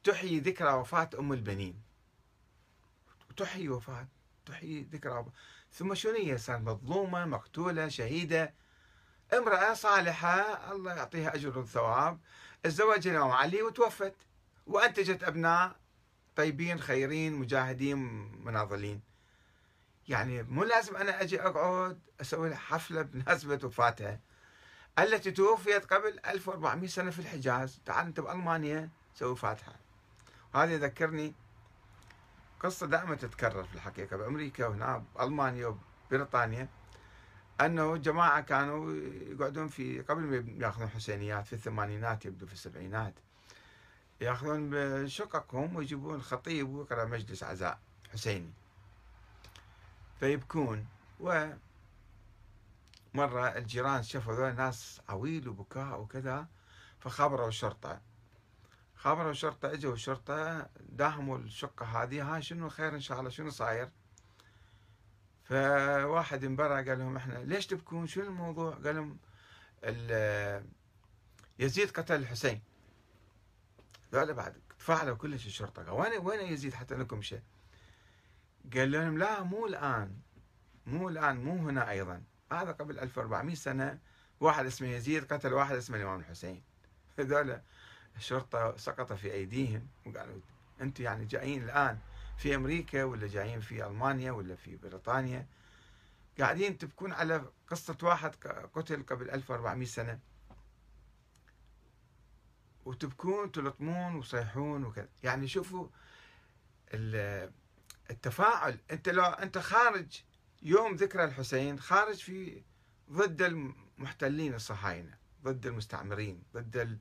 تحيي 0.04 0.40
ذكرى 0.40 0.74
وفاة 0.74 1.10
أم 1.20 1.34
البنين. 1.34 1.82
تحيي 3.38 3.70
وفاة 3.70 4.08
تحيي 4.46 4.82
ذكرى 4.82 5.26
ثم 5.72 5.94
شنو 5.96 6.16
هي 6.16 6.38
صار 6.38 6.60
مظلومة 6.60 7.26
مقتولة 7.26 7.88
شهيدة. 7.88 8.54
امرأة 9.34 9.74
صالحة 9.74 10.72
الله 10.72 10.94
يعطيها 10.94 11.36
أجر 11.36 11.60
وثواب 11.60 12.20
تزوج 12.64 13.08
الإمام 13.08 13.32
علي 13.32 13.62
وتوفت. 13.62 14.16
وأنتجت 14.66 15.24
أبناء 15.24 15.76
طيبين 16.36 16.80
خيرين 16.80 17.34
مجاهدين 17.34 17.98
مناضلين. 18.46 19.02
يعني 20.08 20.44
مو 20.44 20.64
لازم 20.64 20.96
أنا 20.96 21.22
أجي 21.22 21.42
أقعد 21.42 22.00
أسوي 22.22 22.56
حفلة 22.56 23.02
بمناسبة 23.02 23.60
وفاتها. 23.64 24.20
التي 25.04 25.32
توفيت 25.32 25.94
قبل 25.94 26.20
1400 26.26 26.88
سنة 26.88 27.12
في 27.12 27.20
الحجاز. 27.20 27.80
تعال 27.86 28.06
أنت 28.06 28.20
بألمانيا 28.20 28.90
سوي 29.16 29.36
فاتحة. 29.36 29.76
وهذا 30.54 30.74
يذكرني 30.74 31.34
قصة 32.60 32.88
دائما 32.88 33.16
تتكرر 33.16 33.64
في 33.64 33.76
الحقيقة 33.76 34.18
بأمريكا 34.18 34.68
وهنا 34.68 35.04
بألمانيا 35.16 35.78
وبريطانيا. 36.12 36.68
أنه 37.62 37.98
جماعة 37.98 38.42
كانوا 38.42 38.94
يقعدون 39.32 39.68
في 39.68 40.02
قبل 40.02 40.22
ما 40.22 40.66
يأخذون 40.66 40.90
حسينيات 40.90 41.48
في 41.48 41.54
الثمانينات 41.54 42.26
يبدو 42.26 42.46
في 42.46 42.54
السبعينات. 42.54 43.14
يأخذون 44.22 44.70
بشققهم 44.70 45.76
ويجيبون 45.76 46.22
خطيب 46.22 46.70
ويقرأ 46.70 47.06
مجلس 47.06 47.44
عزاء 47.44 47.80
حسيني. 48.14 48.52
فيبكون. 50.20 50.88
و 51.20 51.50
مرة 53.20 53.48
الجيران 53.48 54.04
شافوا 54.04 54.34
ذول 54.34 54.56
ناس 54.56 55.02
عويل 55.10 55.48
وبكاء 55.48 56.02
وكذا 56.02 56.48
فخبروا 57.00 57.48
الشرطة. 57.48 58.02
خبروا 58.96 59.32
الشرطة 59.32 59.74
إجوا 59.74 59.94
الشرطة 59.94 60.70
داهموا 60.80 61.38
الشقة 61.38 61.86
هذه 61.86 62.36
ها 62.36 62.40
شنو 62.40 62.70
خير 62.70 62.96
إن 62.96 63.00
شاء 63.00 63.20
الله؟ 63.20 63.30
شنو 63.30 63.50
صاير؟ 63.50 63.90
فواحد 65.44 66.46
من 66.46 66.56
برا 66.56 66.76
قال 66.76 67.00
لهم 67.00 67.16
إحنا 67.16 67.34
ليش 67.34 67.68
تبكون؟ 67.68 68.08
شنو 68.08 68.24
الموضوع؟ 68.24 68.72
قال 68.72 68.96
لهم 68.96 69.18
يزيد 71.60 71.92
قتل 71.92 72.16
الحسين. 72.16 72.62
ذولا 74.14 74.34
بعد 74.34 74.62
تفاعلوا 74.80 75.16
كلش 75.16 75.46
الشرطة. 75.46 75.84
قال 75.84 75.92
وين 75.92 76.26
وين 76.26 76.54
يزيد 76.54 76.74
حتى 76.74 76.96
لكم 76.96 77.22
شيء؟ 77.22 77.42
قال 78.74 78.92
لهم 78.92 79.18
لا 79.18 79.44
مو 79.44 79.66
الآن. 79.66 80.20
مو 80.86 81.10
الآن 81.10 81.44
مو 81.44 81.70
هنا 81.70 81.90
أيضا. 81.90 82.24
هذا 82.52 82.72
قبل 82.72 83.00
1400 83.00 83.56
سنة 83.56 84.00
واحد 84.40 84.66
اسمه 84.66 84.88
يزيد 84.88 85.34
قتل 85.34 85.54
واحد 85.54 85.76
اسمه 85.76 85.98
الإمام 85.98 86.20
الحسين. 86.20 86.64
هذول 87.20 87.62
الشرطة 88.18 88.78
سقط 88.78 89.14
في 89.14 89.34
أيديهم 89.34 89.88
وقالوا 90.06 90.40
أنتم 90.82 91.04
يعني 91.04 91.26
جايين 91.26 91.64
الآن 91.64 92.00
في 92.38 92.56
أمريكا 92.56 93.04
ولا 93.04 93.28
جايين 93.28 93.60
في 93.60 93.86
ألمانيا 93.88 94.32
ولا 94.32 94.56
في 94.56 94.76
بريطانيا؟ 94.76 95.48
قاعدين 96.40 96.78
تبكون 96.78 97.12
على 97.14 97.46
قصة 97.68 97.98
واحد 98.04 98.36
قتل 98.74 99.04
قبل 99.04 99.30
1400 99.30 99.88
سنة. 99.88 100.20
وتبكون 102.86 103.52
تلطمون 103.52 104.16
وصيحون 104.16 104.84
وكذا. 104.84 105.10
يعني 105.24 105.48
شوفوا 105.48 105.88
التفاعل. 108.10 108.80
أنت 108.92 109.10
لو 109.10 109.24
أنت 109.24 109.58
خارج 109.58 110.24
يوم 110.62 110.96
ذكرى 110.96 111.24
الحسين 111.24 111.80
خارج 111.80 112.16
في 112.16 112.64
ضد 113.12 113.42
المحتلين 113.42 114.54
الصهاينة 114.54 115.18
ضد 115.44 115.66
المستعمرين 115.66 116.44
ضد 116.54 117.00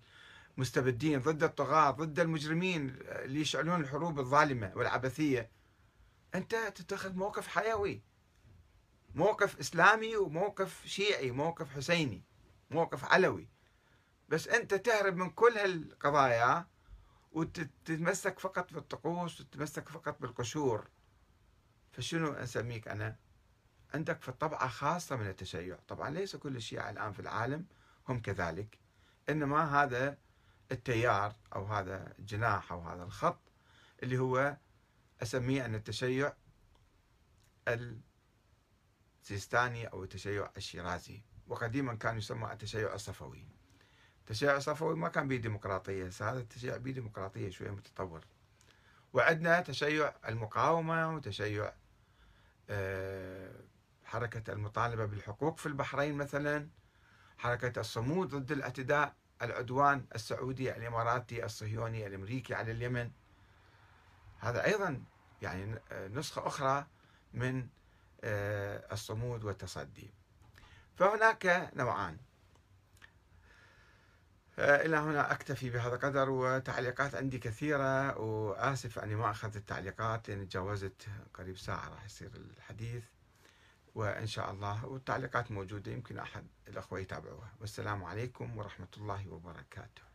المستبدين 0.56 1.20
ضد 1.20 1.42
الطغاة 1.42 1.90
ضد 1.90 2.20
المجرمين 2.20 2.96
اللي 3.00 3.40
يشعلون 3.40 3.80
الحروب 3.80 4.18
الظالمة 4.18 4.72
والعبثية. 4.76 5.50
أنت 6.34 6.54
تتخذ 6.54 7.14
موقف 7.14 7.46
حيوي 7.46 8.02
موقف 9.14 9.58
إسلامي 9.58 10.16
وموقف 10.16 10.86
شيعي 10.86 11.30
موقف 11.30 11.70
حسيني 11.70 12.22
موقف 12.70 13.04
علوي. 13.04 13.48
بس 14.28 14.48
أنت 14.48 14.74
تهرب 14.74 15.16
من 15.16 15.30
كل 15.30 15.58
هالقضايا 15.58 16.66
وتتمسك 17.32 18.38
فقط 18.38 18.72
بالطقوس 18.72 19.40
وتتمسك 19.40 19.88
فقط 19.88 20.20
بالقشور. 20.20 20.88
فشنو 21.92 22.32
أسميك 22.32 22.88
أنا؟ 22.88 23.16
عندك 23.94 24.22
في 24.22 24.32
طبعة 24.32 24.68
خاصة 24.68 25.16
من 25.16 25.26
التشيع. 25.26 25.78
طبعا 25.88 26.10
ليس 26.10 26.36
كل 26.36 26.56
الشيعة 26.56 26.90
الآن 26.90 27.12
في 27.12 27.20
العالم 27.20 27.66
هم 28.08 28.20
كذلك 28.20 28.78
إنما 29.28 29.82
هذا 29.82 30.18
التيار 30.72 31.34
أو 31.54 31.64
هذا 31.64 32.14
الجناح 32.18 32.72
أو 32.72 32.80
هذا 32.80 33.02
الخط 33.02 33.40
اللي 34.02 34.18
هو 34.18 34.56
أسميه 35.22 35.66
أن 35.66 35.74
التشيع 35.74 36.32
السيستاني 39.22 39.86
أو 39.86 40.04
التشيع 40.04 40.50
الشيرازي. 40.56 41.22
وقديما 41.46 41.94
كان 41.94 42.18
يسمى 42.18 42.52
التشيع 42.52 42.94
الصفوي. 42.94 43.46
التشيع 44.20 44.56
الصفوي 44.56 44.96
ما 44.96 45.08
كان 45.08 45.28
به 45.28 45.36
ديمقراطية 45.36 46.10
هذا 46.20 46.38
التشيع 46.38 46.76
به 46.76 46.90
ديمقراطية 46.90 47.50
شوية 47.50 47.70
متطور. 47.70 48.24
وعندنا 49.12 49.60
تشيع 49.60 50.14
المقاومة 50.28 51.14
وتشيع 51.14 51.72
آه، 52.70 53.50
حركة 54.08 54.52
المطالبة 54.52 55.04
بالحقوق 55.04 55.58
في 55.58 55.66
البحرين 55.66 56.14
مثلا 56.14 56.68
حركة 57.38 57.80
الصمود 57.80 58.28
ضد 58.34 58.52
الاعتداء 58.52 59.14
العدوان 59.42 60.04
السعودي 60.14 60.76
الإماراتي 60.76 61.44
الصهيوني 61.44 62.06
الأمريكي 62.06 62.54
على 62.54 62.72
اليمن. 62.72 63.10
هذا 64.38 64.64
أيضا 64.64 65.02
يعني 65.42 65.78
نسخة 65.92 66.46
أخرى 66.46 66.86
من 67.34 67.68
آه، 68.24 68.92
الصمود 68.92 69.44
والتصدي. 69.44 70.10
فهناك 70.96 71.70
نوعان. 71.74 72.16
إلى 74.58 74.96
هنا 74.96 75.32
أكتفي 75.32 75.70
بهذا 75.70 75.94
القدر 75.94 76.30
وتعليقات 76.30 77.14
عندي 77.14 77.38
كثيرة 77.38 78.18
وآسف 78.18 78.98
أني 78.98 79.14
ما 79.14 79.30
أخذت 79.30 79.56
التعليقات 79.56 80.28
لأن 80.28 80.48
تجاوزت 80.48 81.08
قريب 81.34 81.58
ساعة 81.58 81.88
راح 81.88 82.04
يصير 82.04 82.30
الحديث. 82.34 83.04
وإن 83.98 84.26
شاء 84.26 84.50
الله 84.50 84.86
والتعليقات 84.86 85.50
موجودة 85.50 85.92
يمكن 85.92 86.18
أحد 86.18 86.46
الأخوة 86.68 87.00
يتابعوها. 87.00 87.52
والسلام 87.60 88.04
عليكم 88.04 88.56
ورحمة 88.56 88.88
الله 88.96 89.28
وبركاته. 89.28 90.07